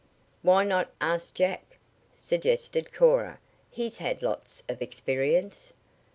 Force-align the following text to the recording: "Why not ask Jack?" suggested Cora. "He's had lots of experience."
"Why 0.41 0.63
not 0.63 0.89
ask 0.99 1.31
Jack?" 1.35 1.77
suggested 2.17 2.91
Cora. 2.91 3.37
"He's 3.69 3.97
had 3.97 4.23
lots 4.23 4.63
of 4.67 4.81
experience." 4.81 5.73